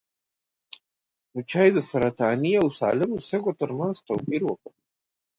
[1.33, 4.71] مچیو د سرطاني او سالمو سږو ترمنځ توپیر وکړ.